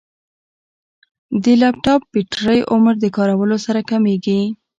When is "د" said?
1.43-1.45, 2.99-3.05